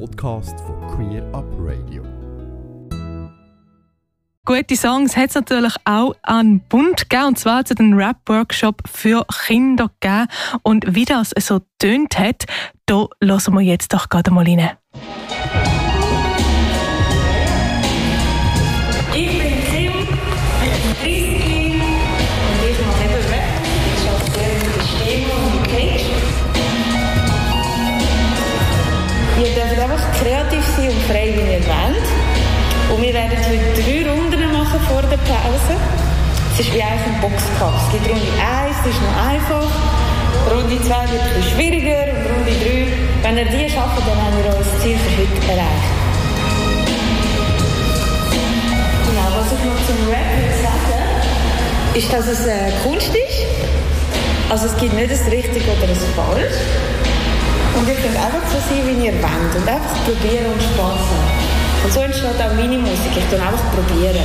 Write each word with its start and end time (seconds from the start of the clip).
Podcast 0.00 0.58
von 0.60 0.80
Queer 0.88 1.22
Up 1.32 1.44
Radio. 1.58 2.02
Gute 4.44 4.76
Songs 4.76 5.16
hat 5.16 5.28
es 5.28 5.34
natürlich 5.36 5.74
auch 5.84 6.14
an 6.22 6.60
Bund 6.68 7.08
gegeben, 7.08 7.28
und 7.28 7.38
zwar 7.38 7.64
zu 7.64 7.74
den 7.74 7.94
Rap-Workshop 7.94 8.82
für 8.90 9.24
Kinder 9.46 9.90
gegeben. 10.00 10.26
Und 10.62 10.94
wie 10.94 11.04
das 11.04 11.30
so 11.38 11.60
tönt 11.78 12.18
hat, 12.18 12.44
da 12.86 13.06
hören 13.22 13.54
wir 13.54 13.60
jetzt 13.60 13.92
doch 13.92 14.08
gerade 14.08 14.32
mal 14.32 14.44
rein. 14.44 14.70
Es 36.54 36.60
ist 36.60 36.72
wie 36.72 36.80
eigentlich 36.80 37.06
ein 37.06 37.20
Boxkampf. 37.20 37.82
Es 37.82 37.90
gibt 37.90 38.08
Runde 38.08 38.30
1, 38.30 38.76
das 38.78 38.94
ist 38.94 39.02
noch 39.02 39.26
einfach. 39.26 39.66
Runde 40.54 40.78
2 40.78 41.10
wird 41.10 41.22
ein 41.22 41.34
bisschen 41.34 41.50
schwieriger 41.50 42.14
und 42.14 42.30
Runde 42.30 42.54
3, 42.54 42.86
wenn 43.24 43.38
ihr 43.38 43.44
die 43.50 43.68
schafft, 43.68 43.98
dann 44.06 44.14
haben 44.14 44.38
wir 44.38 44.54
unser 44.54 44.78
Ziel 44.78 44.94
für 44.94 45.18
heute 45.18 45.50
erreicht. 45.50 45.90
Genau, 49.02 49.26
was 49.34 49.50
ich 49.50 49.64
noch 49.66 49.80
zum 49.82 49.98
Rap 50.06 50.30
sagen 50.62 50.94
ist, 51.98 52.12
dass 52.12 52.26
es 52.28 52.46
äh, 52.46 52.70
Kunst 52.84 53.10
ist. 53.10 53.50
Also 54.48 54.66
es 54.66 54.76
gibt 54.76 54.94
nicht 54.94 55.10
ein 55.10 55.28
richtig 55.30 55.64
oder 55.66 55.90
ein 55.90 55.98
falsch. 56.14 56.54
Und 57.74 57.88
ihr 57.88 57.96
könnt 57.96 58.14
einfach 58.14 58.46
so 58.46 58.62
sein, 58.62 58.86
wie 58.86 59.06
ihr 59.06 59.14
wollt. 59.14 59.54
Und 59.58 59.66
einfach 59.66 59.98
probieren 60.06 60.54
und 60.54 60.62
Spass 60.62 61.02
haben. 61.02 61.82
Und 61.82 61.92
so 61.92 61.98
entsteht 61.98 62.38
auch 62.38 62.54
meine 62.54 62.78
Musik. 62.78 63.10
Ich 63.10 63.26
tue 63.26 63.42
einfach 63.42 63.74
probieren. 63.74 64.22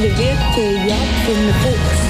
Links 0.00 0.10
und 0.10 0.18
wird 0.18 0.38
gejagt 0.54 1.18
von 1.24 1.36
einem 1.36 1.54
Fuchs. 1.62 2.00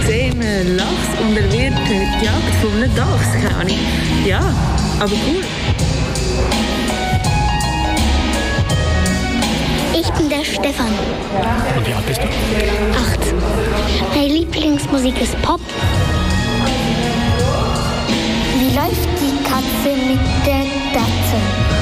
gesehen 0.00 0.42
einen 0.42 0.76
Lachs 0.76 1.08
und 1.20 1.36
er 1.36 1.44
wird 1.44 1.74
gejagt 1.86 2.54
von 2.60 2.72
einem 2.76 2.94
Dachs, 2.94 3.32
keine 3.32 3.54
Ahnung. 3.56 3.78
Ja, 4.26 4.40
aber 5.00 5.12
cool. 5.12 5.44
Ich 9.92 10.10
bin 10.10 10.28
der 10.28 10.44
Stefan. 10.44 10.92
Und 11.76 11.86
wie 11.86 11.92
alt 11.92 12.06
bist 12.06 12.20
du? 12.20 12.26
Acht. 12.98 13.20
Meine 14.14 14.28
Lieblingsmusik 14.28 15.20
ist 15.20 15.40
Pop. 15.42 15.60
Wie 18.58 18.74
läuft 18.74 19.08
die 19.20 19.36
Katze 19.44 19.96
mit 20.06 20.20
der 20.46 20.64
Datze? 20.92 21.74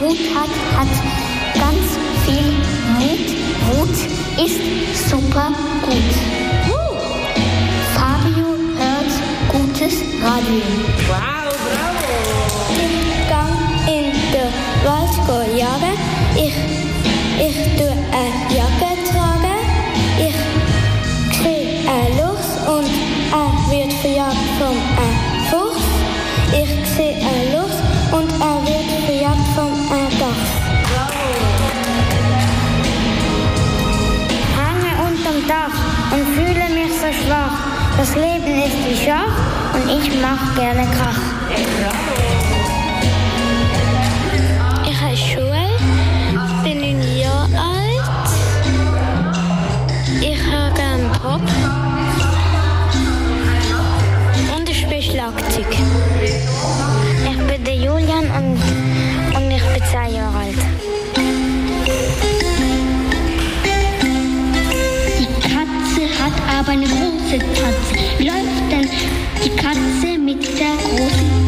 Der 0.00 0.08
Hut 0.08 0.18
hat, 0.34 0.48
hat 0.78 0.88
ganz 1.54 1.98
viel 2.24 2.52
Mut. 2.98 3.26
Wut 3.66 3.96
ist 4.42 5.10
super 5.10 5.52
gut. 5.82 6.14
Fabio 7.94 8.46
hört 8.78 9.12
gutes 9.52 9.94
Radio. 10.22 10.62
Wow, 11.06 11.52
bravo! 11.66 12.10
Ich 12.72 13.28
gang 13.28 13.56
in 13.86 14.12
den 14.32 14.50
Wald 14.84 15.58
jagen. 15.58 15.98
Ich 16.36 16.79
ich 39.90 40.10
mach 40.22 40.54
gerne 40.54 40.86
Krach. 40.96 41.20
Ich 44.88 45.00
heiße 45.00 45.40
ich 46.32 46.62
bin 46.62 46.80
neun 46.80 47.18
Jahre 47.18 47.48
alt. 47.58 48.30
Ich 50.20 50.40
höre 50.46 50.70
gerne 50.74 51.08
Pop. 51.20 51.42
Und 54.56 54.68
ich 54.68 54.80
spiele 54.80 55.02
Schlagzeug. 55.02 55.66
Ich 57.24 57.38
bin 57.46 57.64
der 57.64 57.74
Julian 57.74 58.26
und, 58.38 58.58
und 59.36 59.50
ich 59.50 59.64
bin 59.72 59.82
zehn 59.90 60.14
Jahre 60.14 60.38
alt. 60.38 60.62
Die 65.18 65.28
Katze 65.48 66.02
hat 66.22 66.36
aber 66.58 66.72
eine 66.72 66.86
große 66.86 67.38
Tatze. 67.38 67.99
Läuft 68.22 68.70
denn 68.70 68.86
die 69.42 69.48
Katze 69.56 70.18
mit 70.18 70.42
der 70.58 70.76
großen 70.76 71.39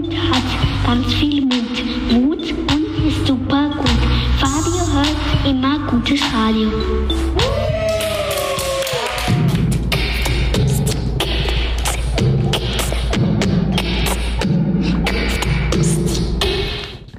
Hut 0.00 0.14
hat 0.14 0.42
ganz 0.86 1.14
viel 1.14 1.42
Mut. 1.42 2.10
Mut 2.10 2.38
und 2.38 3.06
ist 3.06 3.26
super 3.26 3.68
gut. 3.68 3.90
Fabio 4.38 4.86
hört 4.94 5.46
immer 5.46 5.78
gutes 5.90 6.20
Radio. 6.32 6.70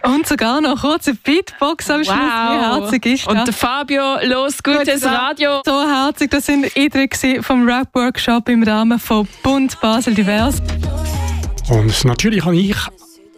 Und 0.04 0.28
sogar 0.28 0.62
noch 0.62 0.82
kurze 0.82 1.14
Beatbox 1.14 1.90
am 1.92 2.04
Schluss. 2.04 2.16
Wie 2.16 2.82
herzig 2.82 3.06
ist 3.06 3.28
das? 3.28 3.34
Und 3.36 3.48
der 3.48 3.54
Fabio, 3.54 4.18
los, 4.24 4.64
gutes 4.64 5.06
Radio. 5.06 5.62
So 5.64 5.88
herzig, 5.88 6.32
das 6.32 6.48
sind 6.48 6.66
Eindrücke 6.76 7.44
vom 7.44 7.68
Rap-Workshop 7.68 8.50
im 8.50 8.64
Rahmen 8.64 8.98
von 8.98 9.28
Bund 9.44 9.80
Basel 9.82 10.16
Divers. 10.16 10.62
Und 11.72 12.04
natürlich 12.04 12.44
habe 12.44 12.58
ich 12.58 12.76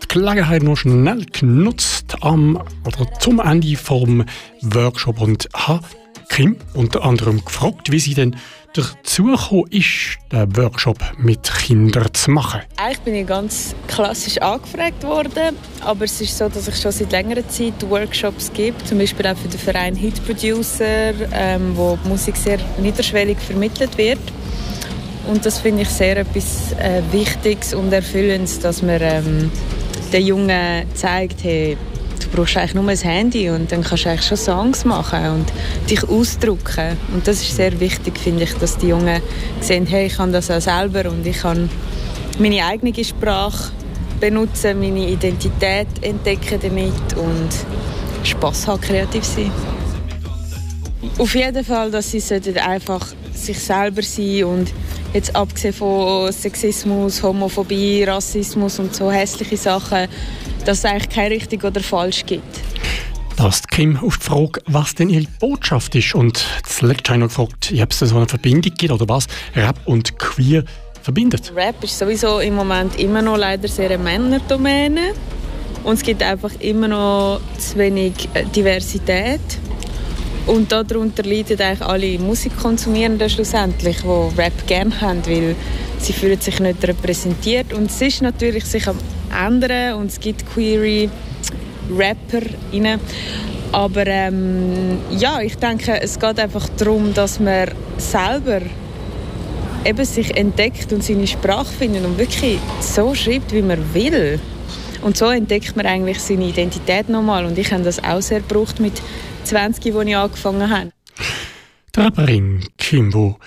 die 0.02 0.08
Gelegenheit 0.08 0.64
noch 0.64 0.76
schnell 0.76 1.24
genutzt 1.28 2.16
am, 2.22 2.60
oder 2.84 3.08
zum 3.20 3.40
Ende 3.40 3.78
vom 3.78 4.26
Workshop 4.64 5.22
und 5.22 5.48
habe 5.54 5.86
Kim 6.30 6.58
unter 6.74 7.04
anderem 7.04 7.46
gefragt, 7.46 7.92
wie 7.92 8.00
sie 8.00 8.16
denn 8.16 8.36
dazu 8.74 9.66
ist, 9.70 10.18
den 10.32 10.58
Workshop 10.58 10.98
mit 11.20 11.44
Kindern 11.44 12.12
zu 12.12 12.32
machen. 12.32 12.62
Eigentlich 12.78 13.00
bin 13.02 13.14
ich 13.14 13.28
ganz 13.28 13.76
klassisch 13.88 14.40
angefragt 14.40 15.04
worden, 15.04 15.56
aber 15.82 16.06
es 16.06 16.20
ist 16.20 16.36
so, 16.36 16.50
dass 16.50 16.68
ich 16.68 16.76
schon 16.78 16.92
seit 16.92 17.12
längerer 17.12 17.48
Zeit 17.48 17.88
Workshops 17.88 18.52
gebe, 18.52 18.84
zum 18.84 18.98
Beispiel 18.98 19.28
auch 19.28 19.38
für 19.38 19.48
den 19.48 19.60
Verein 19.60 19.96
Hit 19.96 20.26
Producer, 20.26 21.14
ähm, 21.34 21.78
wo 21.78 22.00
die 22.04 22.10
Musik 22.10 22.36
sehr 22.36 22.58
niederschwellig 22.80 23.38
vermittelt 23.38 23.96
wird. 23.96 24.18
Und 25.28 25.46
das 25.46 25.60
finde 25.60 25.84
ich 25.84 25.90
sehr 25.90 26.18
etwas 26.18 26.74
äh, 26.74 27.02
Wichtiges 27.12 27.74
und 27.74 27.94
Erfüllendes, 27.94 28.60
dass 28.60 28.82
man 28.82 29.00
ähm, 29.02 29.52
den 30.12 30.26
Jungen 30.26 30.86
zeigt, 30.94 31.44
hey, 31.44 31.78
du 32.22 32.28
brauchst 32.36 32.58
eigentlich 32.58 32.74
nur 32.74 32.88
ein 32.90 32.98
Handy 32.98 33.50
und 33.50 33.72
dann 33.72 33.84
kannst 33.84 34.06
du 34.06 34.10
eigentlich 34.10 34.28
schon 34.28 34.38
Songs 34.38 34.86
machen 34.86 35.26
und 35.28 35.90
dich 35.90 36.04
ausdrücken. 36.08 36.98
Und 37.14 37.28
das 37.28 37.42
ist 37.42 37.56
sehr 37.56 37.80
wichtig, 37.80 38.18
finde 38.18 38.44
ich, 38.44 38.54
dass 38.56 38.78
die 38.78 38.88
Jungen 38.88 39.22
sehen, 39.62 39.86
hey, 39.86 40.08
ich 40.08 40.18
kann 40.18 40.34
das 40.34 40.52
auch 40.52 40.60
selber 40.60 41.10
und 41.10 41.26
ich 41.26 41.40
kann 41.40 41.70
meine 42.38 42.66
eigene 42.66 43.04
Sprache 43.04 43.72
benutzen, 44.20 44.80
meine 44.80 45.08
Identität 45.10 45.88
entdecken 46.02 46.60
damit 46.62 47.18
und 47.18 47.50
Spaß 48.24 48.68
haben, 48.68 48.82
kreativ 48.82 49.24
sein. 49.24 49.52
Auf 51.18 51.36
jeden 51.36 51.64
Fall, 51.64 51.92
dass 51.92 52.12
sie 52.12 52.22
einfach 52.60 53.06
sich 53.34 53.60
selber 53.60 54.02
sein 54.02 54.46
und 54.46 54.74
jetzt 55.14 55.36
abgesehen 55.36 55.74
von 55.74 56.32
Sexismus, 56.32 57.22
Homophobie, 57.22 58.04
Rassismus 58.04 58.80
und 58.80 58.96
so 58.96 59.12
hässliche 59.12 59.58
Sachen, 59.58 60.08
dass 60.66 60.80
es 60.80 60.86
eigentlich 60.86 61.10
kein 61.10 61.32
richtig 61.32 61.64
oder 61.64 61.82
falsch 61.82 62.26
gibt. 62.26 62.44
Das 63.36 63.68
Kim 63.68 63.98
auf 63.98 64.18
die 64.18 64.26
Frage, 64.26 64.62
was 64.68 64.96
denn 64.96 65.10
ihre 65.10 65.26
Botschaft 65.40 65.96
ist. 65.96 66.14
Und 66.14 66.46
habe 66.80 66.94
ich 66.94 67.10
noch 67.10 67.28
gefragt, 67.28 67.74
ob 67.74 67.92
es 67.92 68.00
so 68.00 68.16
eine 68.16 68.28
Verbindung 68.28 68.74
gibt 68.76 68.92
oder 68.92 69.08
was 69.10 69.28
Rap 69.56 69.80
und 69.86 70.18
Queer 70.20 70.64
verbindet. 71.02 71.52
Rap 71.56 71.84
ist 71.84 71.98
sowieso 71.98 72.40
im 72.40 72.56
Moment 72.56 73.00
immer 73.00 73.22
noch 73.22 73.38
leider 73.38 73.68
sehr 73.68 73.90
eine 73.90 73.98
Männerdomäne. 73.98 75.14
Und 75.84 75.96
es 75.96 76.04
gibt 76.04 76.24
einfach 76.24 76.52
immer 76.60 76.88
noch 76.88 77.42
zu 77.58 77.78
wenig 77.78 78.14
äh, 78.34 78.46
Diversität. 78.46 79.42
Und 80.46 80.72
darunter 80.72 81.24
leiden 81.24 81.60
eigentlich 81.60 81.82
alle 81.82 82.20
Musikkonsumierenden 82.20 83.30
schlussendlich, 83.30 83.98
die 84.02 84.42
Rap 84.42 84.68
gerne 84.68 85.00
haben, 85.00 85.26
weil 85.26 85.56
sie 86.00 86.12
fühlen 86.12 86.40
sich 86.40 86.60
nicht 86.60 86.86
repräsentiert. 86.86 87.72
Und 87.74 87.90
es 87.90 88.02
ist 88.02 88.22
natürlich 88.22 88.66
sich 88.66 88.88
am 88.88 88.98
ändern 89.34 89.96
und 89.96 90.08
es 90.08 90.20
gibt 90.20 90.46
queere 90.54 91.10
Rapper 91.90 92.46
rein. 92.72 93.00
Aber 93.72 94.06
ähm, 94.06 95.00
ja, 95.18 95.42
ich 95.42 95.56
denke, 95.56 96.00
es 96.00 96.20
geht 96.20 96.40
einfach 96.40 96.70
darum, 96.78 97.14
dass 97.14 97.40
man 97.40 97.70
selber 97.98 98.62
eben 99.86 100.06
sich 100.06 100.36
entdeckt 100.38 100.94
und 100.94 101.04
seine 101.04 101.26
Sprache 101.26 101.74
findet 101.74 102.06
und 102.06 102.18
wirklich 102.18 102.60
so 102.80 103.16
schreibt, 103.16 103.52
wie 103.54 103.62
man 103.62 103.94
will. 103.94 104.40
Und 105.02 105.18
so 105.18 105.26
entdeckt 105.26 105.76
man 105.76 105.86
eigentlich 105.86 106.20
seine 106.20 106.46
Identität 106.46 107.10
nochmal. 107.10 107.46
Und 107.46 107.58
ich 107.58 107.74
habe 107.74 107.84
das 107.84 108.02
auch 108.04 108.22
sehr 108.22 108.40
gebraucht 108.40 108.80
mit 108.80 109.02
20, 109.44 109.96
als 109.96 110.08
ich 110.08 110.16
angefangen 110.16 110.70
habe. 110.70 110.92
Die 111.96 112.00
Rapperin 112.00 112.68
Kimbo 112.78 113.38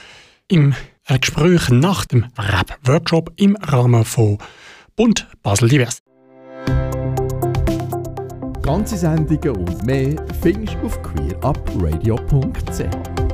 im 0.48 0.74
Gespräch 1.20 1.68
nach 1.70 2.04
dem 2.04 2.26
Rap-Workshop 2.38 3.32
im 3.36 3.56
Rahmen 3.56 4.04
von 4.04 4.38
Bund 4.96 5.26
Basel 5.42 5.68
Divers. 5.68 6.02
Ganze 8.62 8.96
Sendungen 8.96 9.56
und 9.56 9.84
mehr 9.84 10.16
findest 10.42 10.74
du 10.74 10.86
auf 10.86 11.00
queerupradio.ch. 11.02 13.25